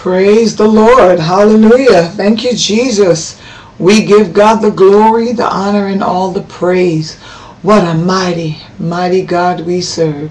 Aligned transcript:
Praise 0.00 0.56
the 0.56 0.66
Lord. 0.66 1.20
Hallelujah. 1.20 2.04
Thank 2.04 2.42
you, 2.42 2.54
Jesus. 2.54 3.38
We 3.78 4.02
give 4.06 4.32
God 4.32 4.62
the 4.62 4.70
glory, 4.70 5.32
the 5.32 5.44
honor, 5.44 5.88
and 5.88 6.02
all 6.02 6.32
the 6.32 6.40
praise. 6.40 7.18
What 7.60 7.84
a 7.84 7.92
mighty, 7.92 8.56
mighty 8.78 9.20
God 9.20 9.60
we 9.60 9.82
serve. 9.82 10.30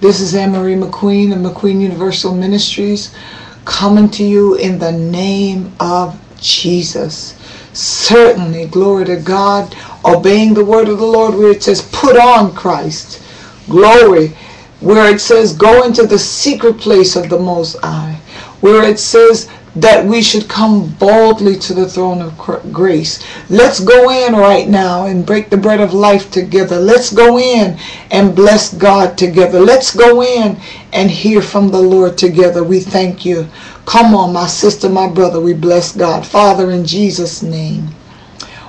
This 0.00 0.20
is 0.20 0.34
Anne-Marie 0.34 0.74
McQueen 0.74 1.34
of 1.34 1.40
McQueen 1.40 1.82
Universal 1.82 2.34
Ministries 2.34 3.14
coming 3.66 4.08
to 4.08 4.24
you 4.24 4.54
in 4.54 4.78
the 4.78 4.92
name 4.92 5.74
of 5.80 6.18
Jesus. 6.40 7.34
Certainly, 7.74 8.68
glory 8.68 9.04
to 9.04 9.16
God, 9.16 9.76
obeying 10.02 10.54
the 10.54 10.64
word 10.64 10.88
of 10.88 10.98
the 10.98 11.04
Lord 11.04 11.34
where 11.34 11.50
it 11.50 11.62
says, 11.62 11.86
put 11.92 12.16
on 12.16 12.54
Christ. 12.54 13.22
Glory. 13.68 14.28
Where 14.80 15.14
it 15.14 15.20
says, 15.20 15.54
go 15.54 15.84
into 15.84 16.06
the 16.06 16.18
secret 16.18 16.78
place 16.78 17.16
of 17.16 17.28
the 17.28 17.38
Most 17.38 17.76
High 17.82 18.18
where 18.60 18.84
it 18.84 18.98
says 18.98 19.48
that 19.76 20.04
we 20.04 20.20
should 20.20 20.48
come 20.48 20.88
boldly 20.94 21.56
to 21.56 21.72
the 21.72 21.88
throne 21.88 22.20
of 22.20 22.36
grace. 22.72 23.24
Let's 23.48 23.78
go 23.78 24.10
in 24.10 24.34
right 24.34 24.68
now 24.68 25.06
and 25.06 25.24
break 25.24 25.48
the 25.48 25.56
bread 25.56 25.80
of 25.80 25.94
life 25.94 26.30
together. 26.30 26.78
Let's 26.80 27.12
go 27.12 27.38
in 27.38 27.78
and 28.10 28.34
bless 28.34 28.74
God 28.74 29.16
together. 29.16 29.60
Let's 29.60 29.94
go 29.94 30.22
in 30.22 30.58
and 30.92 31.10
hear 31.10 31.40
from 31.40 31.70
the 31.70 31.80
Lord 31.80 32.18
together. 32.18 32.64
We 32.64 32.80
thank 32.80 33.24
you. 33.24 33.48
Come 33.86 34.14
on, 34.14 34.32
my 34.32 34.48
sister, 34.48 34.88
my 34.88 35.08
brother, 35.08 35.40
we 35.40 35.54
bless 35.54 35.94
God. 35.94 36.26
Father, 36.26 36.72
in 36.72 36.84
Jesus' 36.84 37.42
name. 37.42 37.88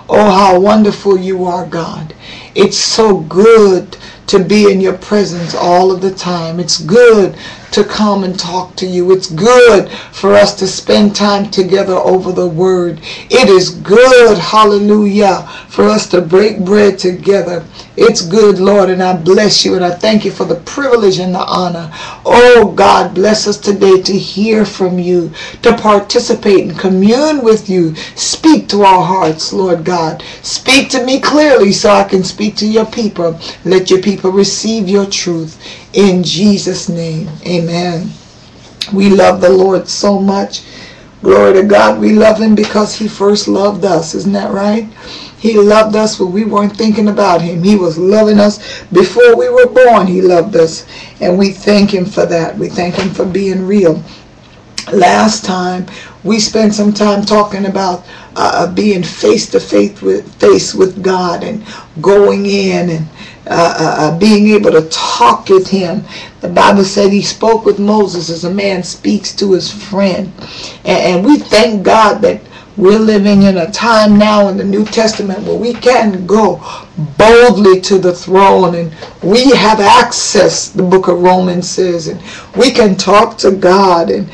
Oh, 0.08 0.30
how 0.30 0.60
wonderful 0.60 1.18
you 1.18 1.46
are, 1.46 1.66
God. 1.66 2.14
It's 2.54 2.78
so 2.78 3.22
good 3.22 3.98
to 4.28 4.44
be 4.44 4.72
in 4.72 4.82
your 4.82 4.98
presence 4.98 5.56
all 5.56 5.92
of 5.92 6.02
the 6.02 6.14
time. 6.14 6.60
It's 6.60 6.80
good 6.80 7.36
to 7.72 7.84
come 7.84 8.24
and 8.24 8.38
talk 8.38 8.76
to 8.76 8.86
you. 8.86 9.12
It's 9.12 9.30
good 9.30 9.90
for 10.12 10.34
us 10.34 10.56
to 10.60 10.68
spend 10.68 11.16
time 11.16 11.50
together 11.50 11.94
over 11.94 12.32
the 12.32 12.48
word. 12.48 13.00
It 13.30 13.50
is 13.50 13.70
good, 13.70 14.38
hallelujah, 14.38 15.48
for 15.70 15.86
us 15.86 16.08
to 16.10 16.22
break 16.22 16.60
bread 16.60 17.00
together. 17.00 17.66
It's 17.98 18.22
good, 18.22 18.60
Lord, 18.60 18.90
and 18.90 19.02
I 19.02 19.16
bless 19.16 19.64
you 19.64 19.76
and 19.76 19.86
I 19.86 19.92
thank 19.92 20.26
you 20.26 20.32
for 20.32 20.46
the 20.46 20.62
privilege 20.62 21.20
and 21.20 21.34
the 21.34 21.40
honor. 21.40 21.90
Oh, 22.26 22.74
God, 22.76 23.14
bless 23.14 23.48
us 23.48 23.58
today 23.58 24.02
to 24.02 24.14
hear 24.14 24.66
from 24.66 25.00
you, 25.00 25.32
to 25.62 25.76
participate 25.78 26.68
and 26.68 26.80
commune 26.80 27.44
with 27.44 27.70
you. 27.70 27.96
Speak 28.16 28.68
to 28.70 28.84
our 28.84 29.04
hearts, 29.04 29.54
Lord 29.54 29.84
God. 29.84 30.24
Speak 30.42 30.90
to 30.90 31.06
me 31.06 31.20
clearly 31.20 31.72
so 31.72 31.90
I 31.90 32.04
can 32.04 32.24
speak 32.24 32.56
to 32.58 32.68
your 32.68 32.86
people. 32.86 33.40
Let 33.66 33.90
your 33.90 34.02
people 34.02 34.32
receive 34.32 34.90
your 34.90 35.06
truth 35.06 35.81
in 35.94 36.24
Jesus' 36.24 36.90
name. 36.90 37.30
Amen. 37.46 38.12
We 38.94 39.10
love 39.10 39.42
the 39.42 39.50
Lord 39.50 39.88
so 39.88 40.20
much. 40.20 40.64
Glory 41.22 41.54
to 41.54 41.64
God. 41.64 42.00
We 42.00 42.14
love 42.14 42.40
him 42.40 42.56
because 42.56 42.96
he 42.96 43.08
first 43.08 43.48
loved 43.48 43.86
us. 43.86 44.16
Isn't 44.16 44.34
that 44.34 44.52
right? 44.52 44.86
He 45.38 45.58
loved 45.58 45.96
us 45.96 46.20
when 46.20 46.32
we 46.32 46.46
weren't 46.46 46.76
thinking 46.76 47.08
about 47.08 47.42
him. 47.42 47.64
He 47.64 47.76
was 47.76 47.98
loving 47.98 48.40
us 48.40 48.84
before 48.92 49.36
we 49.36 49.50
were 49.50 49.68
born. 49.68 50.08
He 50.08 50.22
loved 50.22 50.56
us. 50.56 50.86
And 51.20 51.38
we 51.38 51.52
thank 51.52 51.94
him 51.94 52.06
for 52.06 52.26
that. 52.26 52.58
We 52.58 52.70
thank 52.70 52.96
him 52.96 53.10
for 53.10 53.26
being 53.26 53.66
real. 53.68 54.04
Last 54.92 55.46
time 55.46 55.86
we 56.24 56.40
spent 56.40 56.74
some 56.74 56.94
time 56.94 57.24
talking 57.24 57.66
about 57.66 58.06
uh, 58.36 58.72
being 58.74 59.04
face 59.04 59.50
to 59.50 59.60
face 59.60 60.02
with 60.02 60.34
face 60.36 60.74
with 60.74 61.04
God 61.04 61.44
and 61.44 61.66
going 62.02 62.46
in 62.46 62.90
and 62.90 63.08
uh, 63.48 63.76
uh, 63.80 63.96
uh, 63.98 64.20
being 64.20 64.50
able 64.50 64.72
to 64.72 64.88
talk 64.90 65.50
with 65.50 65.68
him. 65.68 66.04
The 66.42 66.50
Bible 66.50 66.84
said 66.84 67.12
he 67.12 67.24
spoke 67.24 67.66
with 67.66 67.80
Moses 67.80 68.30
as 68.30 68.44
a 68.44 68.54
man 68.54 68.84
speaks 68.84 69.36
to 69.38 69.54
his 69.54 69.72
friend. 69.72 70.32
And, 70.86 71.18
and 71.18 71.26
we 71.26 71.38
thank 71.40 71.84
God 71.84 72.22
that 72.22 72.40
we're 72.78 73.00
living 73.00 73.44
in 73.44 73.58
a 73.58 73.72
time 73.72 74.18
now 74.18 74.48
in 74.48 74.58
the 74.58 74.64
New 74.64 74.86
Testament 74.86 75.44
where 75.44 75.58
we 75.58 75.74
can 75.74 76.26
go 76.26 76.62
boldly 77.18 77.82
to 77.82 77.98
the 77.98 78.14
throne 78.14 78.76
and 78.76 78.94
we 79.22 79.50
have 79.52 79.80
access, 79.80 80.70
the 80.70 80.84
book 80.84 81.08
of 81.08 81.22
Romans 81.22 81.70
says, 81.70 82.08
and 82.08 82.22
we 82.56 82.72
can 82.72 82.96
talk 82.96 83.38
to 83.40 83.52
God 83.52 84.10
and 84.10 84.30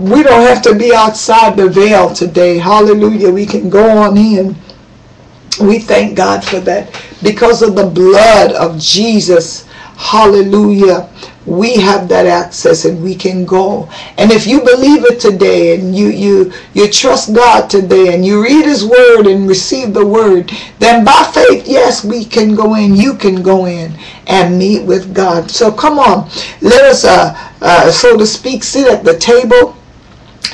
we 0.00 0.22
don't 0.22 0.46
have 0.46 0.62
to 0.62 0.74
be 0.74 0.94
outside 0.94 1.56
the 1.56 1.68
veil 1.68 2.14
today. 2.14 2.58
Hallelujah. 2.58 3.30
We 3.30 3.46
can 3.46 3.70
go 3.70 3.88
on 3.98 4.16
in 4.16 4.56
we 5.60 5.78
thank 5.78 6.16
God 6.16 6.44
for 6.44 6.60
that. 6.60 6.90
Because 7.22 7.62
of 7.62 7.74
the 7.74 7.86
blood 7.86 8.52
of 8.52 8.78
Jesus, 8.78 9.66
hallelujah, 9.96 11.08
we 11.46 11.76
have 11.76 12.08
that 12.08 12.26
access 12.26 12.84
and 12.84 13.02
we 13.02 13.14
can 13.14 13.46
go. 13.46 13.88
And 14.18 14.30
if 14.32 14.46
you 14.46 14.60
believe 14.60 15.04
it 15.04 15.20
today 15.20 15.78
and 15.78 15.96
you, 15.96 16.08
you, 16.08 16.52
you 16.74 16.90
trust 16.90 17.34
God 17.34 17.70
today 17.70 18.14
and 18.14 18.26
you 18.26 18.42
read 18.42 18.66
his 18.66 18.84
word 18.84 19.26
and 19.26 19.48
receive 19.48 19.94
the 19.94 20.04
word, 20.04 20.50
then 20.78 21.04
by 21.04 21.30
faith, 21.32 21.66
yes, 21.66 22.04
we 22.04 22.24
can 22.24 22.54
go 22.54 22.74
in. 22.74 22.96
You 22.96 23.14
can 23.14 23.42
go 23.42 23.66
in 23.66 23.96
and 24.26 24.58
meet 24.58 24.84
with 24.84 25.14
God. 25.14 25.50
So 25.50 25.70
come 25.72 25.98
on, 25.98 26.28
let 26.60 26.84
us, 26.84 27.04
uh, 27.04 27.32
uh, 27.62 27.90
so 27.90 28.18
to 28.18 28.26
speak, 28.26 28.64
sit 28.64 28.92
at 28.92 29.04
the 29.04 29.16
table 29.16 29.75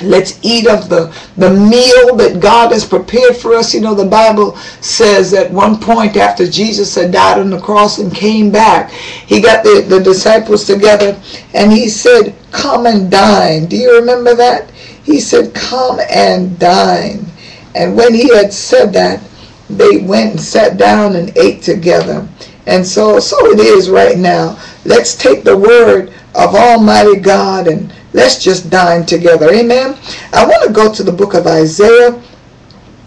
Let's 0.01 0.39
eat 0.43 0.67
of 0.67 0.89
the, 0.89 1.15
the 1.37 1.51
meal 1.51 2.17
that 2.17 2.41
God 2.41 2.73
has 2.73 2.85
prepared 2.85 3.37
for 3.37 3.55
us. 3.55 3.75
You 3.75 3.81
know, 3.81 3.95
the 3.95 4.05
Bible 4.05 4.57
says 4.81 5.35
at 5.35 5.51
one 5.51 5.79
point 5.79 6.17
after 6.17 6.49
Jesus 6.49 6.95
had 6.95 7.13
died 7.13 7.41
on 7.41 7.51
the 7.51 7.61
cross 7.61 7.99
and 7.99 8.15
came 8.15 8.51
back, 8.51 8.91
he 8.91 9.41
got 9.41 9.65
the, 9.65 9.85
the 9.89 10.01
disciples 10.01 10.65
together 10.65 11.21
and 11.55 11.73
he 11.73 11.89
said, 11.89 12.35
come 12.53 12.87
and 12.87 13.11
dine. 13.11 13.67
Do 13.67 13.77
you 13.77 13.99
remember 13.99 14.35
that? 14.35 14.71
He 15.05 15.21
said, 15.21 15.55
come 15.55 15.99
and 16.11 16.59
dine. 16.59 17.27
And 17.75 17.97
when 17.97 18.15
he 18.15 18.35
had 18.35 18.53
said 18.53 18.93
that, 18.93 19.23
they 19.69 19.99
went 19.99 20.33
and 20.33 20.41
sat 20.41 20.77
down 20.77 21.17
and 21.17 21.37
ate 21.37 21.63
together. 21.63 22.29
And 22.67 22.87
so, 22.87 23.19
so 23.19 23.47
it 23.47 23.59
is 23.59 23.91
right 23.91 24.19
now. 24.19 24.59
Let's 24.85 25.17
take 25.17 25.43
the 25.43 25.57
word 25.57 26.13
of 26.35 26.55
Almighty 26.55 27.19
God 27.19 27.67
and 27.67 27.93
Let's 28.13 28.43
just 28.43 28.71
dine 28.71 29.07
together. 29.07 29.51
Amen. 29.53 29.97
I 30.33 30.47
want 30.47 30.67
to 30.67 30.73
go 30.73 30.93
to 30.93 31.03
the 31.03 31.13
book 31.13 31.35
of 31.35 31.47
Isaiah. 31.47 32.23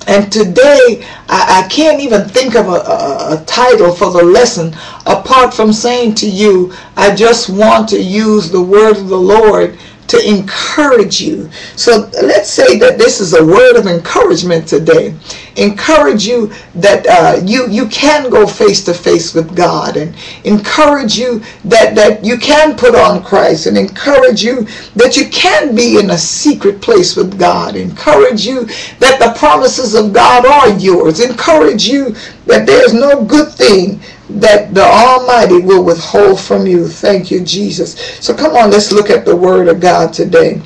And 0.08 0.32
today, 0.32 1.04
I, 1.30 1.64
I 1.64 1.68
can't 1.68 2.00
even 2.00 2.28
think 2.30 2.56
of 2.56 2.68
a, 2.68 2.72
a, 2.72 3.42
a, 3.42 3.46
title 3.46 3.92
for 3.92 4.12
the 4.12 4.22
lesson 4.22 4.76
apart 5.08 5.52
from 5.52 5.74
saying 5.74 6.14
to 6.16 6.30
you, 6.30 6.74
I 6.96 7.16
just 7.16 7.50
want 7.50 7.90
to 7.90 8.00
use 8.00 8.52
the 8.52 8.62
word 8.62 8.98
of 8.98 9.10
the 9.10 9.18
Lord 9.18 9.80
to 10.08 10.28
encourage 10.28 11.20
you. 11.22 11.50
So 11.76 12.10
let's 12.22 12.50
say 12.50 12.78
that 12.80 12.98
this 12.98 13.20
is 13.20 13.34
a 13.34 13.46
word 13.46 13.76
of 13.76 13.88
encouragement 13.88 14.68
today. 14.68 15.16
Encourage 15.56 16.26
you 16.28 16.52
that 16.76 17.08
uh, 17.08 17.42
you 17.44 17.68
you 17.70 17.88
can 17.88 18.30
go 18.30 18.46
face 18.46 18.84
to 18.86 18.94
face 18.94 19.34
with 19.34 19.56
God, 19.56 19.98
and 19.98 20.16
encourage 20.44 21.18
you 21.18 21.42
that 21.64 21.96
that 21.96 22.24
you 22.24 22.38
can 22.38 22.76
put 22.76 22.94
on 22.94 23.24
Christ, 23.24 23.66
and 23.66 23.78
encourage 23.78 24.44
you 24.44 24.68
that 24.96 25.16
you 25.16 25.30
can 25.30 25.74
be 25.74 25.98
in 25.98 26.12
a 26.12 26.18
secret 26.18 26.82
place 26.82 27.16
with 27.16 27.40
God. 27.40 27.76
Encourage 27.76 28.46
you 28.46 28.66
that 29.00 29.20
the 29.20 29.34
promises 29.40 29.96
of 29.96 30.14
God 30.14 30.46
are 30.46 30.78
yours. 30.78 31.20
Encourage 31.20 31.88
you 31.88 32.16
that 32.46 32.66
there's 32.66 32.94
no 32.94 33.24
good 33.24 33.52
thing 33.54 34.02
that 34.30 34.74
the 34.74 34.84
Almighty 34.84 35.60
will 35.62 35.84
withhold 35.84 36.40
from 36.40 36.68
you. 36.68 36.88
Thank 36.88 37.32
you, 37.32 37.44
Jesus. 37.44 38.00
So 38.26 38.36
come 38.36 38.56
on, 38.56 38.72
let's 38.72 38.92
look 38.94 39.10
at 39.10 39.26
the 39.26 39.36
Word 39.36 39.70
of 39.70 39.82
God 39.82 40.14
today. 40.14 40.62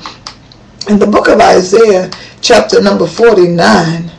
In 0.88 1.00
the 1.00 1.08
book 1.08 1.28
of 1.28 1.40
Isaiah, 1.40 2.10
chapter 2.42 2.82
number 2.82 3.06
49, 3.08 4.12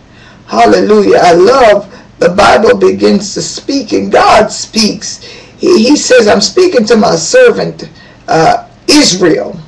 hallelujah, 0.48 1.20
I 1.22 1.34
love 1.34 1.94
the 2.20 2.30
Bible 2.32 2.78
begins 2.80 3.36
to 3.36 3.44
speak 3.44 3.94
and 3.94 4.12
God 4.12 4.52
speaks. 4.52 5.20
He, 5.24 5.86
he 5.90 5.98
says, 5.98 6.28
I'm 6.28 6.42
speaking 6.42 6.86
to 6.88 6.98
my 6.98 7.16
servant 7.18 7.90
uh, 8.28 8.70
Israel. 8.90 9.61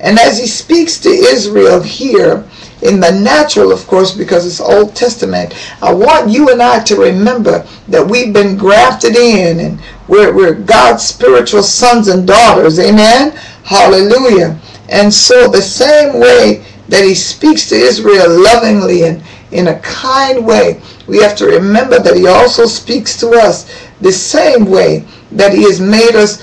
And 0.00 0.18
as 0.18 0.38
he 0.38 0.46
speaks 0.46 0.98
to 1.00 1.08
Israel 1.08 1.82
here, 1.82 2.44
in 2.82 3.00
the 3.00 3.12
natural, 3.12 3.72
of 3.72 3.86
course, 3.86 4.16
because 4.16 4.46
it's 4.46 4.60
Old 4.60 4.96
Testament. 4.96 5.54
I 5.82 5.92
want 5.92 6.30
you 6.30 6.50
and 6.50 6.62
I 6.62 6.82
to 6.84 6.96
remember 6.96 7.66
that 7.88 8.06
we've 8.06 8.32
been 8.32 8.56
grafted 8.56 9.16
in 9.16 9.60
and 9.60 9.80
we're, 10.08 10.34
we're 10.34 10.54
God's 10.54 11.04
spiritual 11.04 11.62
sons 11.62 12.08
and 12.08 12.26
daughters. 12.26 12.78
Amen? 12.78 13.32
Hallelujah. 13.64 14.58
And 14.88 15.12
so 15.12 15.48
the 15.48 15.62
same 15.62 16.18
way 16.18 16.64
that 16.88 17.04
he 17.04 17.14
speaks 17.14 17.68
to 17.68 17.76
Israel 17.76 18.42
lovingly 18.42 19.04
and 19.04 19.22
in 19.52 19.68
a 19.68 19.78
kind 19.80 20.46
way, 20.46 20.80
we 21.06 21.18
have 21.18 21.36
to 21.36 21.46
remember 21.46 21.98
that 21.98 22.16
he 22.16 22.26
also 22.26 22.66
speaks 22.66 23.18
to 23.18 23.30
us 23.30 23.70
the 24.00 24.12
same 24.12 24.64
way 24.64 25.04
that 25.32 25.52
he 25.52 25.64
has 25.64 25.80
made 25.80 26.14
us 26.14 26.42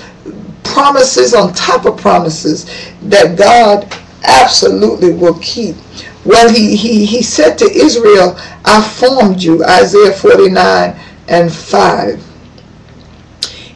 promises 0.72 1.34
on 1.34 1.52
top 1.54 1.86
of 1.86 1.96
promises 1.98 2.66
that 3.02 3.38
God 3.38 3.92
absolutely 4.24 5.12
will 5.12 5.38
keep. 5.40 5.76
Well, 6.24 6.52
he, 6.52 6.76
he, 6.76 7.06
he 7.06 7.22
said 7.22 7.56
to 7.58 7.64
Israel, 7.64 8.36
I 8.64 8.82
formed 8.82 9.42
you, 9.42 9.64
Isaiah 9.64 10.12
49 10.12 10.98
and 11.28 11.52
5. 11.52 12.24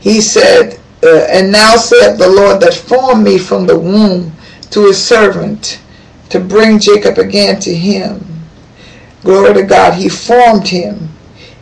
He 0.00 0.20
said, 0.20 0.80
uh, 1.02 1.26
and 1.30 1.50
now 1.50 1.76
said 1.76 2.16
the 2.16 2.28
Lord 2.28 2.60
that 2.60 2.74
formed 2.74 3.24
me 3.24 3.38
from 3.38 3.66
the 3.66 3.78
womb 3.78 4.32
to 4.70 4.86
his 4.86 5.02
servant, 5.02 5.80
to 6.30 6.40
bring 6.40 6.78
Jacob 6.78 7.18
again 7.18 7.60
to 7.60 7.74
him. 7.74 8.24
Glory 9.22 9.54
to 9.54 9.62
God. 9.62 9.94
He 9.94 10.08
formed 10.08 10.66
him. 10.66 11.08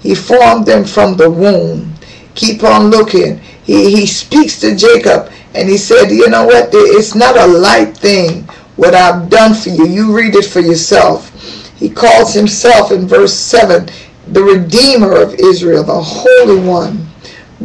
He 0.00 0.14
formed 0.14 0.66
them 0.66 0.84
from 0.84 1.16
the 1.16 1.30
womb. 1.30 1.92
Keep 2.34 2.64
on 2.64 2.90
looking. 2.90 3.40
He, 3.70 3.88
he 3.98 4.06
speaks 4.06 4.58
to 4.62 4.74
Jacob 4.74 5.30
and 5.54 5.68
he 5.68 5.78
said, 5.78 6.10
you 6.10 6.28
know 6.28 6.44
what? 6.44 6.70
It's 6.72 7.14
not 7.14 7.36
a 7.36 7.46
light 7.46 7.96
thing 7.96 8.42
what 8.74 8.96
I've 8.96 9.30
done 9.30 9.54
for 9.54 9.68
you. 9.68 9.86
You 9.86 10.12
read 10.12 10.34
it 10.34 10.46
for 10.46 10.58
yourself. 10.58 11.30
He 11.76 11.88
calls 11.88 12.34
himself 12.34 12.90
in 12.90 13.06
verse 13.06 13.32
7 13.32 13.88
the 14.26 14.42
Redeemer 14.42 15.14
of 15.14 15.34
Israel, 15.34 15.84
the 15.84 16.02
Holy 16.02 16.60
One. 16.60 17.06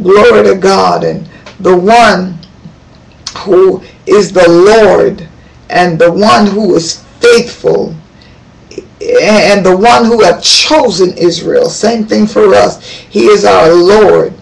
Glory 0.00 0.44
to 0.44 0.54
God. 0.54 1.02
And 1.02 1.28
the 1.58 1.76
one 1.76 2.38
who 3.38 3.82
is 4.06 4.32
the 4.32 4.48
Lord 4.48 5.26
and 5.70 5.98
the 5.98 6.12
one 6.12 6.46
who 6.46 6.76
is 6.76 7.02
faithful 7.18 7.96
and 9.02 9.66
the 9.66 9.76
one 9.76 10.04
who 10.04 10.22
have 10.22 10.40
chosen 10.40 11.18
Israel. 11.18 11.68
Same 11.68 12.06
thing 12.06 12.28
for 12.28 12.54
us. 12.54 12.80
He 12.86 13.26
is 13.26 13.44
our 13.44 13.74
Lord. 13.74 14.35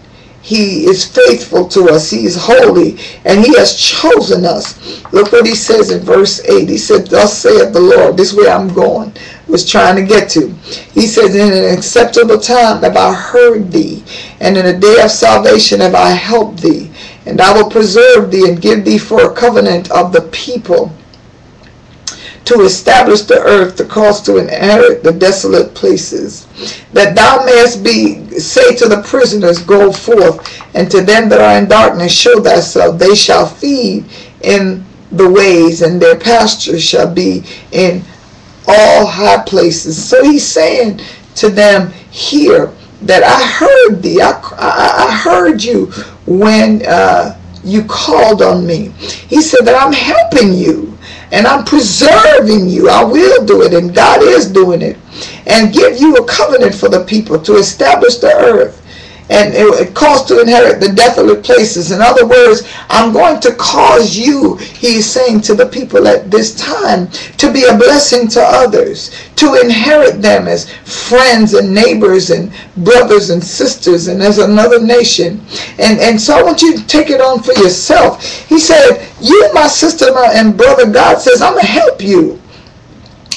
He 0.45 0.85
is 0.85 1.03
faithful 1.03 1.67
to 1.69 1.89
us. 1.89 2.11
He 2.11 2.23
is 2.23 2.37
holy 2.39 2.99
and 3.25 3.43
he 3.43 3.57
has 3.57 3.75
chosen 3.75 4.45
us. 4.45 4.77
Look 5.11 5.31
what 5.31 5.47
he 5.47 5.55
says 5.55 5.89
in 5.89 6.01
verse 6.03 6.39
8. 6.45 6.69
He 6.69 6.77
said, 6.77 7.07
Thus 7.07 7.35
saith 7.35 7.73
the 7.73 7.79
Lord. 7.79 8.15
This 8.15 8.31
way 8.31 8.47
I'm 8.47 8.71
going. 8.71 9.11
Was 9.47 9.67
trying 9.67 9.95
to 9.95 10.03
get 10.03 10.29
to. 10.29 10.49
He 10.93 11.07
says, 11.07 11.33
In 11.33 11.51
an 11.51 11.75
acceptable 11.75 12.37
time 12.37 12.83
have 12.83 12.95
I 12.95 13.11
heard 13.11 13.71
thee, 13.71 14.03
and 14.39 14.55
in 14.55 14.67
a 14.67 14.79
day 14.79 15.01
of 15.01 15.09
salvation 15.09 15.79
have 15.79 15.95
I 15.95 16.11
helped 16.11 16.61
thee. 16.61 16.91
And 17.25 17.41
I 17.41 17.51
will 17.59 17.71
preserve 17.71 18.29
thee 18.29 18.47
and 18.47 18.61
give 18.61 18.85
thee 18.85 18.99
for 18.99 19.23
a 19.23 19.33
covenant 19.33 19.89
of 19.89 20.13
the 20.13 20.29
people 20.31 20.91
to 22.45 22.61
establish 22.61 23.21
the 23.21 23.41
earth, 23.41 23.75
to 23.75 23.85
cause 23.85 24.21
to 24.21 24.37
inherit 24.37 25.03
the 25.03 25.11
desolate 25.11 25.73
places, 25.73 26.47
that 26.93 27.15
thou 27.15 27.43
mayest 27.43 27.83
be, 27.83 28.29
say 28.39 28.75
to 28.75 28.87
the 28.87 29.01
prisoners, 29.01 29.59
go 29.63 29.91
forth, 29.91 30.61
and 30.75 30.89
to 30.91 31.01
them 31.01 31.27
that 31.29 31.41
are 31.41 31.57
in 31.57 31.67
darkness, 31.67 32.13
show 32.13 32.41
thyself. 32.41 32.99
They 32.99 33.15
shall 33.15 33.47
feed 33.47 34.05
in 34.41 34.85
the 35.11 35.29
ways, 35.29 35.81
and 35.81 35.99
their 35.99 36.19
pasture 36.19 36.79
shall 36.79 37.11
be 37.11 37.43
in 37.71 38.03
all 38.67 39.05
high 39.05 39.43
places. 39.43 40.03
So 40.03 40.23
he's 40.23 40.45
saying 40.45 41.01
to 41.35 41.49
them 41.49 41.91
here 42.11 42.71
that 43.01 43.23
I 43.23 43.45
heard 43.45 44.01
thee, 44.01 44.21
I, 44.21 44.39
I, 44.57 45.07
I 45.07 45.15
heard 45.15 45.63
you 45.63 45.87
when 46.27 46.83
uh, 46.87 47.39
you 47.63 47.83
called 47.85 48.41
on 48.41 48.65
me. 48.65 48.89
He 49.29 49.41
said 49.41 49.65
that 49.65 49.75
I'm 49.75 49.93
helping 49.93 50.53
you 50.53 50.74
and 51.31 51.47
I'm 51.47 51.65
preserving 51.65 52.69
you. 52.69 52.89
I 52.89 53.03
will 53.03 53.45
do 53.45 53.63
it, 53.63 53.73
and 53.73 53.93
God 53.93 54.21
is 54.21 54.51
doing 54.51 54.81
it. 54.81 54.97
And 55.47 55.73
give 55.73 55.99
you 55.99 56.15
a 56.15 56.27
covenant 56.27 56.75
for 56.75 56.89
the 56.89 57.03
people 57.05 57.39
to 57.41 57.55
establish 57.55 58.17
the 58.17 58.33
earth 58.33 58.84
and 59.29 59.53
it 59.55 59.95
caused 59.95 60.27
to 60.27 60.39
inherit 60.39 60.79
the 60.79 60.93
desolate 60.93 61.43
places. 61.43 61.91
In 61.91 62.01
other 62.01 62.27
words, 62.27 62.61
I'm 62.89 63.11
going 63.11 63.39
to 63.41 63.55
cause 63.55 64.15
you, 64.15 64.55
he's 64.57 65.09
saying 65.09 65.41
to 65.41 65.55
the 65.55 65.65
people 65.65 66.07
at 66.07 66.29
this 66.29 66.55
time, 66.55 67.07
to 67.37 67.51
be 67.51 67.63
a 67.63 67.75
blessing 67.75 68.27
to 68.29 68.41
others, 68.41 69.11
to 69.37 69.59
inherit 69.61 70.21
them 70.21 70.47
as 70.47 70.71
friends 70.71 71.55
and 71.55 71.73
neighbors 71.73 72.29
and 72.29 72.53
brothers 72.77 73.31
and 73.31 73.43
sisters 73.43 74.07
and 74.07 74.21
as 74.21 74.37
another 74.37 74.79
nation. 74.79 75.41
And, 75.79 75.99
and 75.99 76.21
so 76.21 76.37
I 76.37 76.43
want 76.43 76.61
you 76.61 76.77
to 76.77 76.87
take 76.87 77.09
it 77.09 77.19
on 77.19 77.41
for 77.41 77.53
yourself. 77.53 78.23
He 78.47 78.59
said, 78.59 79.07
you, 79.19 79.49
my 79.53 79.67
sister 79.67 80.05
and 80.15 80.55
brother, 80.55 80.89
God 80.91 81.19
says, 81.19 81.41
I'm 81.41 81.53
going 81.53 81.65
to 81.65 81.71
help 81.71 82.01
you. 82.01 82.39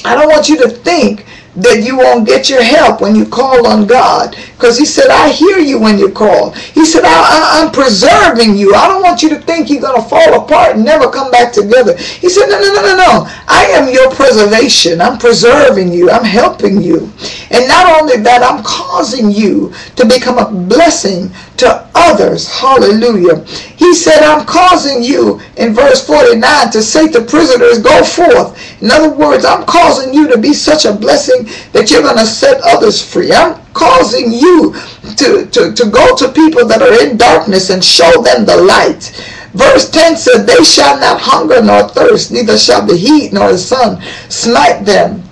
I 0.05 0.15
don't 0.15 0.29
want 0.29 0.47
you 0.47 0.57
to 0.61 0.69
think 0.69 1.25
that 1.55 1.83
you 1.83 1.97
won't 1.97 2.27
get 2.27 2.49
your 2.49 2.61
help 2.61 3.01
when 3.01 3.15
you 3.15 3.25
call 3.25 3.67
on 3.67 3.87
God. 3.87 4.35
Because 4.53 4.77
he 4.77 4.85
said, 4.85 5.09
I 5.09 5.29
hear 5.29 5.57
you 5.57 5.79
when 5.79 5.97
you 5.97 6.11
call. 6.11 6.51
He 6.51 6.85
said, 6.85 7.03
I, 7.05 7.63
am 7.63 7.71
preserving 7.71 8.55
you. 8.55 8.75
I 8.75 8.87
don't 8.87 9.01
want 9.01 9.23
you 9.23 9.29
to 9.29 9.41
think 9.41 9.69
you're 9.69 9.81
going 9.81 10.01
to 10.01 10.07
fall 10.07 10.43
apart 10.43 10.75
and 10.75 10.85
never 10.85 11.09
come 11.09 11.31
back 11.31 11.51
together. 11.51 11.97
He 11.97 12.29
said, 12.29 12.47
no, 12.47 12.59
no, 12.59 12.73
no, 12.73 12.81
no, 12.81 12.95
no. 12.97 13.27
I 13.47 13.65
am 13.71 13.91
your 13.93 14.11
preservation. 14.11 15.01
I'm 15.01 15.17
preserving 15.17 15.91
you. 15.91 16.09
I'm 16.09 16.23
helping 16.23 16.81
you. 16.81 17.11
And 17.51 17.67
not 17.67 17.99
only 17.99 18.17
that, 18.17 18.43
I'm 18.43 18.63
causing 18.63 19.31
you 19.31 19.73
to 19.95 20.05
become 20.05 20.37
a 20.37 20.51
blessing 20.51 21.31
to 21.57 21.88
others. 22.09 22.47
Hallelujah. 22.47 23.45
He 23.77 23.93
said, 23.93 24.23
I'm 24.23 24.45
causing 24.45 25.03
you 25.03 25.39
in 25.57 25.73
verse 25.73 26.05
49 26.05 26.71
to 26.71 26.81
say 26.81 27.11
to 27.11 27.21
prisoners, 27.21 27.79
go 27.79 28.03
forth. 28.03 28.81
In 28.81 28.91
other 28.91 29.15
words, 29.15 29.45
I'm 29.45 29.65
causing 29.65 30.13
you 30.13 30.27
to 30.29 30.37
be 30.37 30.53
such 30.53 30.85
a 30.85 30.93
blessing 30.93 31.45
that 31.71 31.89
you're 31.89 32.01
going 32.01 32.17
to 32.17 32.25
set 32.25 32.61
others 32.63 33.01
free. 33.01 33.31
I'm 33.31 33.59
causing 33.73 34.31
you 34.31 34.73
to, 35.17 35.45
to, 35.45 35.73
to 35.73 35.89
go 35.89 36.15
to 36.15 36.31
people 36.31 36.65
that 36.67 36.81
are 36.81 37.07
in 37.07 37.17
darkness 37.17 37.69
and 37.69 37.83
show 37.83 38.11
them 38.21 38.45
the 38.45 38.57
light. 38.57 39.11
Verse 39.53 39.89
10 39.89 40.15
said, 40.17 40.43
They 40.45 40.63
shall 40.63 40.99
not 40.99 41.19
hunger 41.19 41.61
nor 41.61 41.87
thirst, 41.89 42.31
neither 42.31 42.57
shall 42.57 42.85
the 42.85 42.95
heat 42.95 43.33
nor 43.33 43.51
the 43.51 43.57
sun 43.57 44.01
smite 44.29 44.85
them. 44.85 45.23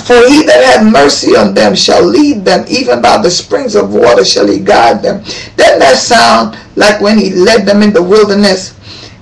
For 0.00 0.16
he 0.26 0.42
that 0.44 0.64
hath 0.64 0.90
mercy 0.90 1.36
on 1.36 1.52
them 1.52 1.74
shall 1.74 2.02
lead 2.02 2.46
them, 2.46 2.64
even 2.66 3.02
by 3.02 3.20
the 3.20 3.30
springs 3.30 3.76
of 3.76 3.92
water 3.92 4.24
shall 4.24 4.46
he 4.48 4.58
guide 4.58 5.02
them. 5.02 5.22
Doesn't 5.56 5.80
that 5.80 5.98
sound 5.98 6.58
like 6.76 7.02
when 7.02 7.18
he 7.18 7.30
led 7.30 7.66
them 7.66 7.82
in 7.82 7.92
the 7.92 8.02
wilderness? 8.02 8.74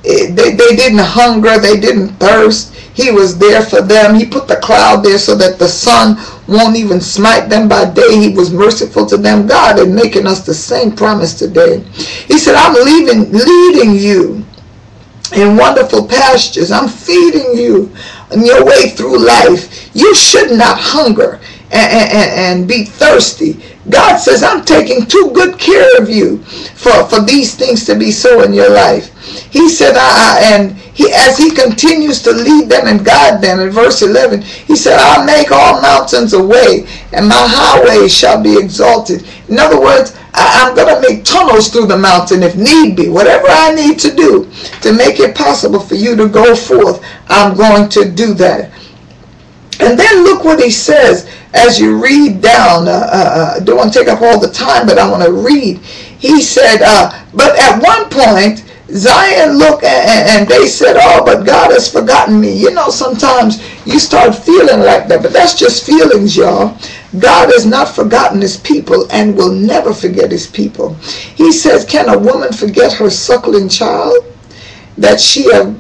It, 0.05 0.37
they, 0.37 0.55
they 0.55 0.77
didn't 0.77 1.01
hunger, 1.01 1.59
they 1.59 1.79
didn't 1.79 2.11
thirst. 2.19 2.73
He 2.95 3.11
was 3.11 3.37
there 3.37 3.63
for 3.63 3.83
them. 3.83 4.15
He 4.15 4.25
put 4.27 4.47
the 4.47 4.57
cloud 4.57 5.03
there 5.03 5.19
so 5.19 5.35
that 5.35 5.59
the 5.59 5.67
sun 5.67 6.17
won't 6.47 6.77
even 6.77 7.01
smite 7.01 7.49
them 7.49 7.69
by 7.69 7.91
day. 7.91 8.21
He 8.21 8.35
was 8.35 8.53
merciful 8.53 9.07
to 9.07 9.17
them. 9.17 9.49
God 9.49 9.79
is 9.79 9.89
making 9.89 10.27
us 10.27 10.47
the 10.47 10.55
same 10.55 10.95
promise 10.95 11.35
today. 11.35 11.81
He 12.29 12.39
said, 12.39 12.55
I'm 12.55 12.75
leaving, 12.75 13.33
leading 13.33 13.95
you 13.95 14.45
in 15.35 15.57
wonderful 15.57 16.07
pastures. 16.07 16.71
I'm 16.71 16.89
feeding 16.89 17.57
you 17.57 17.93
your 18.33 18.65
way 18.65 18.91
through 18.91 19.25
life. 19.25 19.95
You 19.95 20.15
should 20.15 20.57
not 20.57 20.79
hunger 20.79 21.41
and, 21.73 22.11
and, 22.13 22.31
and, 22.33 22.69
be 22.69 22.85
thirsty. 22.85 23.63
God 23.89 24.19
says, 24.19 24.43
I'm 24.43 24.65
taking 24.65 25.07
too 25.07 25.31
good 25.33 25.59
care 25.59 26.01
of 26.01 26.09
you 26.09 26.39
for, 26.39 27.05
for 27.09 27.21
these 27.21 27.55
things 27.55 27.85
to 27.87 27.95
be 27.95 28.11
so 28.11 28.43
in 28.43 28.53
your 28.53 28.71
life. 28.71 29.17
He 29.53 29.69
said, 29.69 29.95
I, 29.97 30.41
and 30.43 30.77
he, 30.77 31.13
as 31.13 31.39
he 31.39 31.51
continues 31.51 32.23
to 32.23 32.33
lead 32.33 32.69
them 32.69 32.87
and 32.87 33.05
guide 33.05 33.41
them 33.41 33.61
in 33.61 33.71
verse 33.71 34.03
11, 34.03 34.43
he 34.43 34.77
said, 34.77 34.99
I'll 34.99 35.25
make 35.25 35.53
all 35.53 35.81
mountains 35.81 36.33
a 36.33 36.43
way 36.43 36.87
and 37.13 37.29
my 37.29 37.37
highways 37.37 38.17
shall 38.17 38.43
be 38.43 38.59
exalted. 38.59 39.25
In 39.49 39.59
other 39.59 39.81
words, 39.81 40.17
I, 40.41 40.69
I'm 40.69 40.75
going 40.75 40.95
to 40.95 41.09
make 41.09 41.25
tunnels 41.25 41.69
through 41.69 41.87
the 41.87 41.99
mountain 41.99 42.43
if 42.43 42.57
need 42.57 42.97
be. 42.97 43.09
Whatever 43.09 43.47
I 43.49 43.75
need 43.75 43.99
to 44.01 44.15
do 44.15 44.51
to 44.81 44.93
make 44.93 45.21
it 45.21 45.37
possible 45.37 45.81
for 45.81 45.97
you 45.97 46.17
to 46.17 46.29
go 46.29 46.57
forth, 46.57 47.05
I'm 47.29 47.57
going 47.57 47.89
to 47.91 48.11
do 48.11 48.33
that. 48.35 48.73
And 49.81 49.99
then 49.99 50.25
look 50.25 50.45
what 50.45 50.63
he 50.63 50.71
says 50.71 51.31
as 51.53 51.79
you 51.79 52.03
read 52.03 52.41
down. 52.41 52.89
Uh, 52.89 52.91
uh, 52.91 53.01
uh 53.13 53.61
don't 53.61 53.77
want 53.77 53.93
to 53.93 53.99
take 53.99 54.09
up 54.09 54.23
all 54.23 54.41
the 54.41 54.51
time, 54.51 54.87
but 54.87 54.99
I 54.99 55.11
want 55.11 55.25
to 55.25 55.33
read. 55.33 55.79
He 55.79 56.43
said, 56.43 56.83
uh, 56.83 57.25
but 57.35 57.59
at 57.59 57.83
one 57.83 58.09
point, 58.11 58.70
Zion 58.93 59.59
look 59.59 59.83
and, 59.85 60.29
and 60.29 60.49
they 60.49 60.67
said, 60.67 60.97
oh, 61.01 61.25
but 61.25 61.45
God 61.47 61.71
has 61.71 61.91
forgotten 61.91 62.41
me. 62.41 62.53
You 62.53 62.73
know, 62.73 62.91
sometimes 62.91 63.61
you 63.87 63.99
start 63.99 64.35
feeling 64.35 64.81
like 64.81 65.09
that, 65.09 65.23
but 65.23 65.33
that's 65.33 65.55
just 65.55 65.87
feelings, 65.87 66.37
y'all. 66.37 66.77
God 67.19 67.51
has 67.53 67.67
not 67.67 67.89
forgotten 67.89 68.41
his 68.41 68.57
people 68.57 69.11
and 69.11 69.37
will 69.37 69.53
never 69.53 69.93
forget 69.93 70.31
his 70.31 70.47
people. 70.47 70.95
He 70.95 71.53
says, 71.53 71.85
can 71.85 72.09
a 72.09 72.19
woman 72.19 72.53
forget 72.53 72.93
her 72.95 73.11
suckling 73.11 73.69
child 73.69 74.15
that 74.97 75.21
she 75.21 75.53
have, 75.53 75.77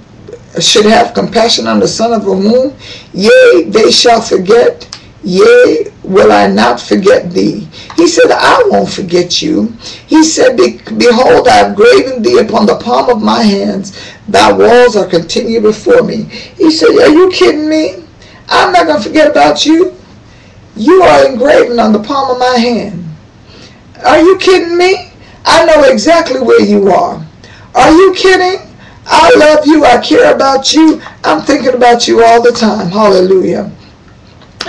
should 0.61 0.87
have 0.87 1.14
compassion 1.14 1.67
on 1.67 1.81
the 1.81 1.88
son 1.88 2.12
of 2.12 2.25
her 2.25 2.35
womb? 2.35 2.76
Yea, 3.12 3.64
they 3.69 3.90
shall 3.90 4.21
forget. 4.21 4.87
Yea, 5.23 5.93
will 6.03 6.33
I 6.33 6.47
not 6.47 6.81
forget 6.81 7.31
thee? 7.31 7.69
He 7.97 8.07
said, 8.09 8.31
I 8.31 8.62
won't 8.71 8.89
forget 8.89 9.43
you. 9.43 9.69
He 10.07 10.25
said, 10.25 10.57
Behold, 10.57 11.47
I 11.47 11.57
have 11.57 11.77
graven 11.77 12.23
thee 12.23 12.39
upon 12.39 12.67
the 12.67 12.79
palm 12.79 13.11
of 13.11 13.23
my 13.23 13.43
hands. 13.43 13.99
Thy 14.29 14.50
walls 14.50 14.97
are 14.97 15.07
continued 15.07 15.62
before 15.62 16.03
me. 16.03 16.25
He 16.25 16.71
said, 16.71 16.89
Are 16.89 17.09
you 17.09 17.31
kidding 17.31 17.69
me? 17.69 18.05
I'm 18.49 18.73
not 18.73 18.87
going 18.87 19.03
to 19.03 19.09
forget 19.09 19.31
about 19.31 19.67
you. 19.67 19.95
You 20.75 21.03
are 21.03 21.29
engraven 21.29 21.79
on 21.79 21.93
the 21.93 22.03
palm 22.03 22.31
of 22.31 22.39
my 22.39 22.57
hand. 22.59 23.05
Are 24.05 24.21
you 24.21 24.39
kidding 24.39 24.77
me? 24.77 25.12
I 25.45 25.65
know 25.67 25.85
exactly 25.85 26.41
where 26.41 26.62
you 26.62 26.91
are. 26.91 27.25
Are 27.75 27.91
you 27.91 28.15
kidding? 28.15 28.67
I 29.07 29.35
love 29.37 29.67
you. 29.67 29.85
I 29.85 29.99
care 30.00 30.35
about 30.35 30.73
you. 30.73 31.03
I'm 31.25 31.43
thinking 31.43 31.75
about 31.75 32.09
you 32.09 32.25
all 32.25 32.43
the 32.43 32.53
time. 32.53 32.89
Hallelujah. 32.91 33.71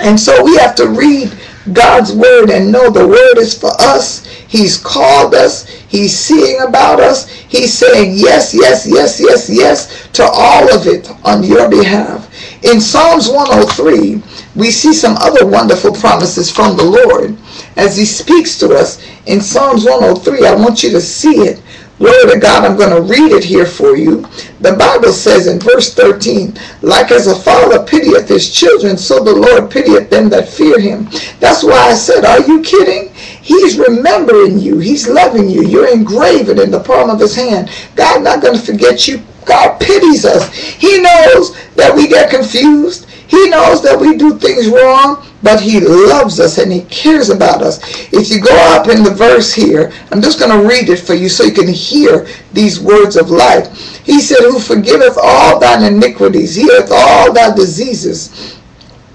And 0.02 0.20
so 0.20 0.44
we 0.44 0.56
have 0.58 0.74
to 0.76 0.88
read 0.88 1.32
God's 1.72 2.12
word 2.12 2.50
and 2.50 2.72
know 2.72 2.90
the 2.90 3.06
word 3.08 3.38
is 3.38 3.58
for 3.58 3.70
us. 3.80 4.26
He's 4.26 4.78
called 4.78 5.34
us. 5.34 5.68
He's 5.68 6.16
seeing 6.18 6.60
about 6.62 7.00
us. 7.00 7.28
He's 7.30 7.72
saying 7.72 8.14
yes, 8.16 8.54
yes, 8.54 8.86
yes, 8.86 9.20
yes, 9.20 9.48
yes 9.50 10.08
to 10.14 10.24
all 10.24 10.74
of 10.74 10.86
it 10.86 11.10
on 11.24 11.44
your 11.44 11.70
behalf. 11.70 12.28
In 12.64 12.80
Psalms 12.80 13.28
103, 13.28 14.22
we 14.56 14.70
see 14.70 14.92
some 14.92 15.16
other 15.18 15.46
wonderful 15.46 15.92
promises 15.94 16.50
from 16.50 16.76
the 16.76 16.84
Lord 16.84 17.36
as 17.76 17.96
he 17.96 18.04
speaks 18.04 18.58
to 18.58 18.74
us 18.74 19.02
in 19.26 19.40
Psalms 19.40 19.84
103. 19.84 20.46
I 20.46 20.54
want 20.54 20.82
you 20.82 20.90
to 20.90 21.00
see 21.00 21.36
it. 21.42 21.62
Glory 22.02 22.32
to 22.32 22.40
God, 22.40 22.64
I'm 22.64 22.76
going 22.76 22.90
to 22.90 23.00
read 23.00 23.30
it 23.30 23.44
here 23.44 23.64
for 23.64 23.96
you. 23.96 24.22
The 24.58 24.74
Bible 24.76 25.12
says 25.12 25.46
in 25.46 25.60
verse 25.60 25.94
13, 25.94 26.52
like 26.80 27.12
as 27.12 27.28
a 27.28 27.36
father 27.36 27.86
pitieth 27.86 28.28
his 28.28 28.52
children, 28.52 28.98
so 28.98 29.22
the 29.22 29.32
Lord 29.32 29.70
pitieth 29.70 30.10
them 30.10 30.28
that 30.30 30.48
fear 30.48 30.80
him. 30.80 31.04
That's 31.38 31.62
why 31.62 31.78
I 31.90 31.94
said, 31.94 32.24
are 32.24 32.40
you 32.40 32.60
kidding? 32.60 33.14
He's 33.14 33.78
remembering 33.78 34.58
you. 34.58 34.80
He's 34.80 35.06
loving 35.06 35.48
you. 35.48 35.62
You're 35.62 35.92
engraven 35.94 36.58
in 36.58 36.72
the 36.72 36.80
palm 36.80 37.08
of 37.08 37.20
his 37.20 37.36
hand. 37.36 37.70
God 37.94 38.24
not 38.24 38.42
going 38.42 38.58
to 38.58 38.60
forget 38.60 39.06
you. 39.06 39.22
God 39.44 39.78
pities 39.78 40.24
us. 40.24 40.52
He 40.52 41.00
knows 41.00 41.54
that 41.76 41.94
we 41.94 42.08
get 42.08 42.30
confused. 42.30 43.06
He 43.32 43.48
knows 43.48 43.82
that 43.82 43.98
we 43.98 44.18
do 44.18 44.38
things 44.38 44.68
wrong, 44.68 45.26
but 45.42 45.58
he 45.58 45.80
loves 45.80 46.38
us 46.38 46.58
and 46.58 46.70
he 46.70 46.82
cares 46.82 47.30
about 47.30 47.62
us. 47.62 47.80
If 48.12 48.28
you 48.28 48.42
go 48.42 48.54
up 48.76 48.88
in 48.88 49.02
the 49.02 49.10
verse 49.10 49.54
here, 49.54 49.90
I'm 50.10 50.20
just 50.20 50.38
going 50.38 50.50
to 50.50 50.68
read 50.68 50.90
it 50.90 50.98
for 50.98 51.14
you 51.14 51.30
so 51.30 51.44
you 51.44 51.52
can 51.52 51.66
hear 51.66 52.26
these 52.52 52.78
words 52.78 53.16
of 53.16 53.30
life. 53.30 54.04
He 54.04 54.20
said, 54.20 54.40
Who 54.40 54.60
forgiveth 54.60 55.16
all 55.16 55.58
thine 55.58 55.82
iniquities, 55.82 56.54
healeth 56.56 56.90
all 56.92 57.32
thy 57.32 57.54
diseases, 57.54 58.58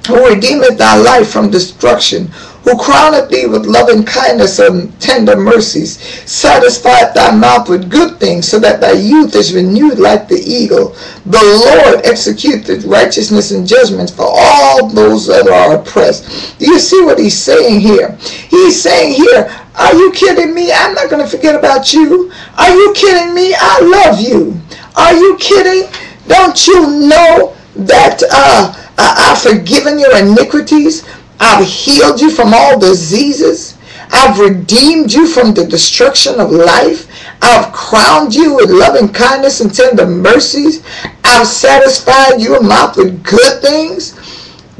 who 0.08 0.28
redeemeth 0.28 0.80
thy 0.80 0.98
life 0.98 1.30
from 1.30 1.52
destruction, 1.52 2.32
who 2.68 2.76
crowneth 2.78 3.30
thee 3.30 3.46
with 3.46 3.66
loving 3.66 4.04
kindness 4.04 4.60
and 4.60 4.92
tender 5.00 5.38
mercies, 5.38 5.98
satisfieth 6.30 7.14
thy 7.14 7.34
mouth 7.34 7.70
with 7.70 7.90
good 7.90 8.20
things, 8.20 8.46
so 8.46 8.60
that 8.60 8.82
thy 8.82 8.92
youth 8.92 9.34
is 9.36 9.56
renewed 9.56 10.00
like 10.00 10.28
the 10.28 10.36
eagle. 10.36 10.90
The 11.28 11.40
Lord 11.40 12.04
executeth 12.04 12.86
righteousness 12.86 13.52
and 13.52 13.66
judgment 13.66 14.10
for 14.10 14.28
all 14.28 14.90
those 14.90 15.26
that 15.28 15.48
are 15.48 15.78
oppressed. 15.78 16.60
Do 16.60 16.66
you 16.66 16.78
see 16.78 17.02
what 17.06 17.20
he's 17.20 17.38
saying 17.38 17.80
here? 17.80 18.18
He's 18.50 18.82
saying 18.82 19.14
here, 19.14 19.50
are 19.76 19.94
you 19.94 20.12
kidding 20.12 20.54
me? 20.54 20.70
I'm 20.74 20.94
not 20.94 21.10
going 21.10 21.24
to 21.24 21.30
forget 21.30 21.56
about 21.56 21.94
you. 21.94 22.34
Are 22.58 22.76
you 22.76 22.94
kidding 22.98 23.34
me? 23.34 23.56
I 23.58 23.80
love 23.80 24.20
you. 24.20 24.60
Are 24.98 25.14
you 25.14 25.38
kidding? 25.40 25.90
Don't 26.28 26.68
you 26.68 27.08
know 27.08 27.56
that 27.78 28.24
uh, 28.30 28.74
I've 28.98 29.40
forgiven 29.42 30.00
your 30.00 30.18
iniquities? 30.18 31.08
I've 31.40 31.68
healed 31.68 32.20
you 32.22 32.32
from 32.32 32.54
all 32.54 32.80
diseases. 32.80 33.78
I've 34.12 34.40
redeemed 34.40 35.12
you 35.12 35.28
from 35.28 35.54
the 35.54 35.66
destruction 35.66 36.40
of 36.40 36.52
life. 36.52 37.08
I've 37.42 37.74
crowned 37.74 38.34
you 38.34 38.56
with 38.56 38.70
loving 38.70 39.10
kindness 39.10 39.62
and 39.62 39.74
tender 39.74 40.06
mercies. 40.08 40.84
I've 41.24 41.48
satisfied 41.48 42.42
your 42.42 42.64
mouth 42.64 42.98
with 42.98 43.24
good 43.24 43.62
things. 43.62 44.16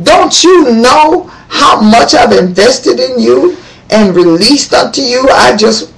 Don't 0.04 0.44
you 0.44 0.72
know 0.74 1.24
how 1.50 1.82
much 1.82 2.14
I've 2.14 2.32
invested 2.34 3.00
in 3.00 3.20
you 3.20 3.58
and 3.90 4.16
released 4.16 4.74
unto 4.74 5.02
you? 5.02 5.28
I 5.30 5.56
just 5.56 5.94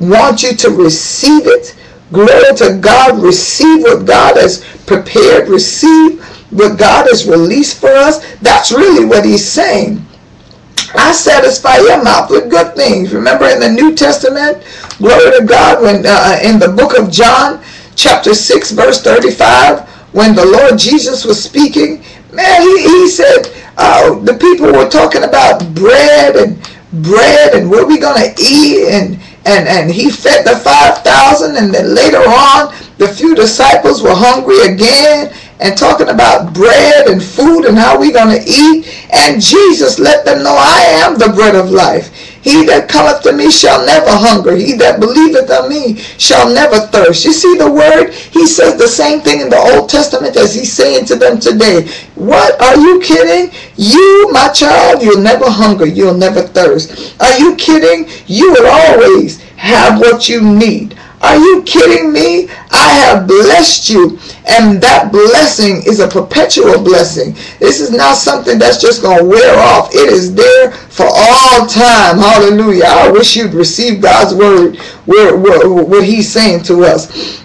want 0.00 0.42
you 0.42 0.54
to 0.54 0.70
receive 0.70 1.46
it. 1.46 1.76
Glory 2.12 2.54
to 2.56 2.78
God. 2.80 3.22
Receive 3.22 3.82
what 3.82 4.06
God 4.06 4.36
has 4.36 4.64
prepared. 4.86 5.48
Receive 5.48 6.22
what 6.54 6.78
God 6.78 7.06
has 7.08 7.28
released 7.28 7.80
for 7.80 7.90
us. 7.90 8.24
That's 8.36 8.72
really 8.72 9.04
what 9.04 9.24
he's 9.24 9.46
saying. 9.46 10.04
I 10.94 11.12
satisfy 11.12 11.78
your 11.78 12.02
mouth 12.02 12.30
with 12.30 12.50
good 12.50 12.74
things. 12.74 13.12
Remember 13.12 13.46
in 13.48 13.60
the 13.60 13.70
New 13.70 13.94
Testament, 13.94 14.62
glory 14.98 15.38
to 15.38 15.44
God, 15.44 15.82
when 15.82 16.06
uh, 16.06 16.38
in 16.42 16.58
the 16.58 16.68
book 16.68 16.96
of 16.96 17.10
John, 17.10 17.62
chapter 17.96 18.32
6, 18.34 18.70
verse 18.72 19.02
35, 19.02 19.88
when 20.14 20.34
the 20.34 20.46
Lord 20.46 20.78
Jesus 20.78 21.24
was 21.24 21.42
speaking, 21.42 22.04
man, 22.32 22.62
he, 22.62 22.82
he 22.82 23.08
said, 23.08 23.52
uh, 23.76 24.14
the 24.20 24.34
people 24.34 24.66
were 24.72 24.88
talking 24.88 25.24
about 25.24 25.74
bread 25.74 26.36
and 26.36 26.56
bread 27.02 27.54
and 27.54 27.68
what 27.68 27.82
are 27.82 27.86
we 27.86 27.98
going 27.98 28.16
to 28.22 28.40
eat 28.40 28.86
and, 28.88 29.18
and, 29.46 29.66
and 29.66 29.90
he 29.90 30.10
fed 30.10 30.46
the 30.46 30.56
5,000 30.56 31.56
and 31.56 31.74
then 31.74 31.92
later 31.92 32.18
on 32.18 32.72
the 32.98 33.08
few 33.08 33.34
disciples 33.34 34.00
were 34.00 34.14
hungry 34.14 34.60
again 34.60 35.34
and 35.60 35.76
talking 35.76 36.08
about 36.08 36.52
bread 36.52 37.08
and 37.08 37.22
food 37.22 37.64
and 37.64 37.78
how 37.78 37.98
we're 37.98 38.12
going 38.12 38.36
to 38.36 38.44
eat. 38.48 39.08
And 39.12 39.40
Jesus 39.40 39.98
let 39.98 40.24
them 40.24 40.42
know, 40.42 40.54
I 40.56 40.82
am 41.04 41.18
the 41.18 41.32
bread 41.34 41.54
of 41.54 41.70
life. 41.70 42.14
He 42.44 42.66
that 42.66 42.90
cometh 42.90 43.22
to 43.22 43.32
me 43.32 43.50
shall 43.50 43.86
never 43.86 44.10
hunger. 44.10 44.54
He 44.54 44.74
that 44.74 45.00
believeth 45.00 45.50
on 45.50 45.70
me 45.70 45.96
shall 45.96 46.52
never 46.52 46.78
thirst. 46.92 47.24
You 47.24 47.32
see 47.32 47.56
the 47.56 47.70
word? 47.70 48.12
He 48.12 48.46
says 48.46 48.76
the 48.76 48.86
same 48.86 49.20
thing 49.20 49.40
in 49.40 49.48
the 49.48 49.56
Old 49.56 49.88
Testament 49.88 50.36
as 50.36 50.54
he's 50.54 50.70
saying 50.70 51.06
to 51.06 51.16
them 51.16 51.40
today. 51.40 51.88
What? 52.16 52.60
Are 52.60 52.76
you 52.76 53.00
kidding? 53.00 53.50
You, 53.76 54.28
my 54.30 54.48
child, 54.48 55.02
you'll 55.02 55.22
never 55.22 55.48
hunger. 55.48 55.86
You'll 55.86 56.18
never 56.18 56.42
thirst. 56.42 57.18
Are 57.18 57.38
you 57.38 57.56
kidding? 57.56 58.10
You 58.26 58.52
will 58.52 58.66
always 58.66 59.40
have 59.56 59.98
what 59.98 60.28
you 60.28 60.42
need. 60.42 60.98
Are 61.24 61.38
you 61.38 61.62
kidding 61.62 62.12
me? 62.12 62.50
I 62.70 62.90
have 63.06 63.26
blessed 63.26 63.88
you. 63.88 64.18
And 64.46 64.78
that 64.82 65.10
blessing 65.10 65.82
is 65.86 66.00
a 66.00 66.06
perpetual 66.06 66.84
blessing. 66.84 67.32
This 67.58 67.80
is 67.80 67.90
not 67.90 68.16
something 68.16 68.58
that's 68.58 68.78
just 68.80 69.00
going 69.00 69.18
to 69.20 69.24
wear 69.24 69.58
off. 69.58 69.94
It 69.94 70.12
is 70.12 70.34
there 70.34 70.70
for 70.72 71.06
all 71.06 71.66
time. 71.66 72.18
Hallelujah. 72.18 72.84
I 72.86 73.10
wish 73.10 73.36
you'd 73.36 73.54
receive 73.54 74.02
God's 74.02 74.34
word, 74.34 74.76
what 75.06 76.04
he's 76.04 76.30
saying 76.30 76.64
to 76.64 76.84
us. 76.84 77.42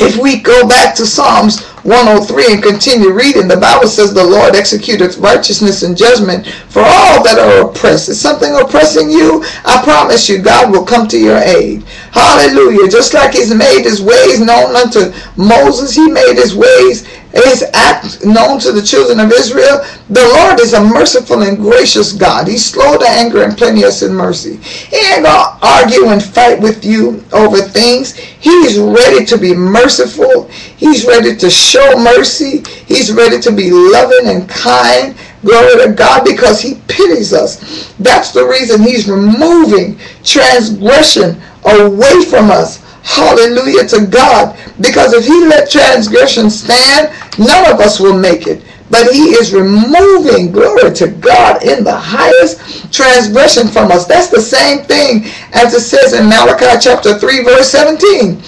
If 0.00 0.16
we 0.16 0.40
go 0.40 0.66
back 0.66 0.94
to 0.96 1.04
Psalms 1.04 1.60
103 1.84 2.54
and 2.54 2.62
continue 2.62 3.12
reading, 3.12 3.48
the 3.48 3.56
Bible 3.56 3.86
says 3.86 4.14
the 4.14 4.24
Lord 4.24 4.54
executeth 4.54 5.22
righteousness 5.22 5.82
and 5.82 5.96
judgment 5.96 6.46
for 6.68 6.80
all 6.80 7.22
that 7.22 7.38
are 7.38 7.68
oppressed. 7.68 8.08
Is 8.08 8.18
something 8.18 8.54
oppressing 8.54 9.10
you? 9.10 9.44
I 9.64 9.82
promise 9.84 10.26
you, 10.26 10.40
God 10.40 10.72
will 10.72 10.86
come 10.86 11.06
to 11.08 11.18
your 11.18 11.36
aid. 11.36 11.82
Hallelujah. 12.12 12.88
Just 12.88 13.12
like 13.12 13.34
he's 13.34 13.54
made 13.54 13.82
his 13.82 14.00
ways 14.00 14.40
known 14.40 14.74
unto 14.74 15.12
Moses, 15.36 15.94
he 15.94 16.10
made 16.10 16.34
his 16.36 16.54
ways 16.54 17.06
his 17.32 17.64
act 17.74 18.24
known 18.24 18.58
to 18.60 18.72
the 18.72 18.82
children 18.82 19.20
of 19.20 19.32
Israel. 19.32 19.84
The 20.08 20.26
Lord 20.36 20.60
is 20.60 20.72
a 20.72 20.82
merciful 20.82 21.42
and 21.42 21.56
gracious 21.56 22.12
God. 22.12 22.48
He's 22.48 22.64
slow 22.64 22.98
to 22.98 23.08
anger 23.08 23.42
and 23.42 23.56
plenteous 23.56 24.02
in 24.02 24.12
mercy. 24.12 24.56
He 24.56 24.96
ain't 25.12 25.24
gonna 25.24 25.58
argue 25.62 26.08
and 26.08 26.22
fight 26.22 26.60
with 26.60 26.84
you 26.84 27.24
over 27.32 27.58
things. 27.58 28.14
He's 28.14 28.78
ready 28.78 29.24
to 29.26 29.38
be 29.38 29.54
merciful. 29.54 30.48
He's 30.76 31.06
ready 31.06 31.36
to 31.36 31.50
show 31.50 31.96
mercy. 31.98 32.62
He's 32.86 33.12
ready 33.12 33.40
to 33.40 33.52
be 33.52 33.70
loving 33.70 34.28
and 34.28 34.48
kind. 34.48 35.16
Glory 35.42 35.86
to 35.86 35.92
God 35.92 36.24
because 36.24 36.60
he 36.60 36.74
pities 36.88 37.32
us. 37.32 37.94
That's 37.98 38.32
the 38.32 38.44
reason 38.44 38.82
he's 38.82 39.08
removing 39.08 39.98
transgression 40.22 41.40
away 41.64 42.24
from 42.24 42.50
us 42.50 42.89
Hallelujah 43.02 43.86
to 43.88 44.06
God. 44.06 44.56
Because 44.80 45.12
if 45.12 45.24
he 45.24 45.46
let 45.46 45.70
transgression 45.70 46.50
stand, 46.50 47.10
none 47.38 47.72
of 47.72 47.80
us 47.80 48.00
will 48.00 48.18
make 48.18 48.46
it. 48.46 48.62
But 48.90 49.12
he 49.12 49.30
is 49.38 49.54
removing, 49.54 50.50
glory 50.50 50.92
to 50.94 51.08
God, 51.08 51.62
in 51.62 51.84
the 51.84 51.94
highest 51.96 52.92
transgression 52.92 53.68
from 53.68 53.92
us. 53.92 54.06
That's 54.06 54.30
the 54.30 54.40
same 54.40 54.80
thing 54.84 55.24
as 55.52 55.74
it 55.74 55.82
says 55.82 56.12
in 56.12 56.28
Malachi 56.28 56.80
chapter 56.80 57.16
3, 57.16 57.44
verse 57.44 57.70
17. 57.70 58.42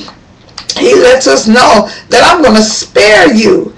He 0.78 0.94
lets 0.94 1.26
us 1.26 1.47
know 1.47 1.88
that 2.09 2.25
I'm 2.25 2.42
going 2.42 2.56
to 2.56 2.62
spare 2.62 3.32
you. 3.32 3.75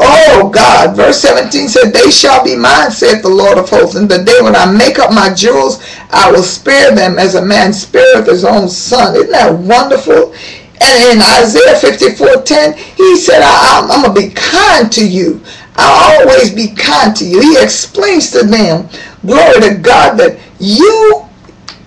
Oh 0.00 0.50
God, 0.52 0.96
verse 0.96 1.20
17 1.20 1.68
said, 1.68 1.92
They 1.92 2.10
shall 2.10 2.44
be 2.44 2.54
mine, 2.54 2.90
saith 2.90 3.22
the 3.22 3.28
Lord 3.28 3.58
of 3.58 3.68
hosts. 3.68 3.96
In 3.96 4.06
the 4.06 4.22
day 4.22 4.40
when 4.40 4.54
I 4.54 4.70
make 4.70 4.98
up 4.98 5.12
my 5.12 5.32
jewels, 5.34 5.82
I 6.10 6.30
will 6.30 6.42
spare 6.42 6.94
them 6.94 7.18
as 7.18 7.34
a 7.34 7.44
man 7.44 7.72
spareth 7.72 8.26
his 8.26 8.44
own 8.44 8.68
son. 8.68 9.16
Isn't 9.16 9.32
that 9.32 9.52
wonderful? 9.52 10.34
And 10.80 11.18
in 11.18 11.22
Isaiah 11.42 11.76
54, 11.76 12.42
10, 12.42 12.76
he 12.76 13.16
said, 13.16 13.42
I, 13.42 13.80
am 13.80 14.02
going 14.02 14.14
to 14.14 14.28
be 14.28 14.34
kind 14.34 14.90
to 14.92 15.06
you. 15.06 15.42
I'll 15.74 16.20
always 16.20 16.54
be 16.54 16.74
kind 16.74 17.14
to 17.16 17.24
you. 17.24 17.40
He 17.40 17.60
explains 17.60 18.30
to 18.32 18.44
them, 18.44 18.88
glory 19.26 19.60
to 19.60 19.74
God, 19.76 20.16
that 20.18 20.38
you, 20.60 21.26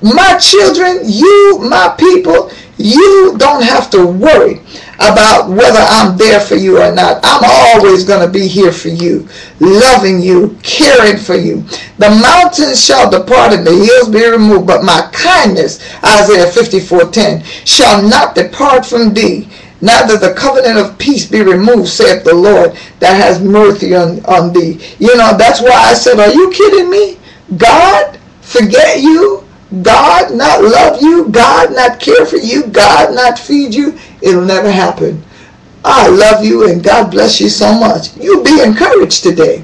my 0.01 0.37
children, 0.37 0.99
you, 1.05 1.59
my 1.69 1.95
people, 1.97 2.51
you 2.77 3.35
don't 3.37 3.63
have 3.63 3.89
to 3.91 4.05
worry 4.05 4.61
about 4.95 5.49
whether 5.49 5.79
I'm 5.79 6.17
there 6.17 6.39
for 6.39 6.55
you 6.55 6.81
or 6.81 6.93
not. 6.93 7.19
I'm 7.23 7.43
always 7.43 8.03
going 8.03 8.25
to 8.25 8.31
be 8.31 8.47
here 8.47 8.71
for 8.71 8.89
you, 8.89 9.27
loving 9.59 10.19
you, 10.21 10.57
caring 10.63 11.17
for 11.17 11.35
you. 11.35 11.61
The 11.97 12.09
mountains 12.09 12.83
shall 12.83 13.09
depart 13.09 13.53
and 13.53 13.65
the 13.65 13.71
hills 13.71 14.09
be 14.09 14.25
removed, 14.25 14.67
but 14.67 14.83
my 14.83 15.09
kindness, 15.11 15.79
Isaiah 16.03 16.51
54:10, 16.51 17.43
shall 17.65 18.01
not 18.07 18.35
depart 18.35 18.85
from 18.85 19.13
thee. 19.13 19.49
Neither 19.81 20.17
the 20.17 20.33
covenant 20.35 20.77
of 20.77 20.97
peace 20.99 21.25
be 21.25 21.41
removed, 21.41 21.89
saith 21.89 22.23
the 22.23 22.35
Lord, 22.35 22.77
that 22.99 23.15
has 23.15 23.41
mercy 23.41 23.95
on, 23.95 24.23
on 24.25 24.53
thee. 24.53 24.79
You 24.99 25.17
know, 25.17 25.35
that's 25.35 25.59
why 25.59 25.71
I 25.73 25.95
said, 25.95 26.19
are 26.19 26.31
you 26.31 26.51
kidding 26.51 26.89
me? 26.89 27.17
God 27.57 28.19
forget 28.41 29.01
you? 29.01 29.43
God 29.81 30.35
not 30.35 30.61
love 30.63 31.01
you? 31.01 31.29
God 31.29 31.73
not 31.73 31.99
care 31.99 32.25
for 32.25 32.37
you? 32.37 32.67
God 32.67 33.15
not 33.15 33.39
feed 33.39 33.73
you? 33.73 33.97
It'll 34.21 34.43
never 34.45 34.69
happen. 34.69 35.23
I 35.83 36.09
love 36.09 36.43
you 36.43 36.69
and 36.69 36.83
God 36.83 37.09
bless 37.09 37.39
you 37.39 37.49
so 37.49 37.73
much. 37.79 38.15
You 38.17 38.43
be 38.43 38.61
encouraged 38.61 39.23
today. 39.23 39.63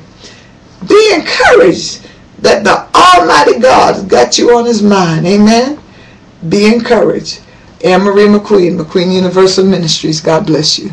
Be 0.87 1.11
encouraged 1.13 2.07
that 2.39 2.63
the 2.63 2.87
Almighty 2.97 3.59
God 3.59 3.95
has 3.95 4.03
got 4.05 4.37
you 4.37 4.55
on 4.57 4.65
his 4.65 4.81
mind. 4.81 5.27
Amen. 5.27 5.79
Be 6.49 6.73
encouraged. 6.73 7.41
Anne 7.83 8.01
Marie 8.01 8.27
McQueen, 8.27 8.79
McQueen 8.79 9.13
Universal 9.13 9.65
Ministries. 9.65 10.21
God 10.21 10.47
bless 10.47 10.79
you. 10.79 10.91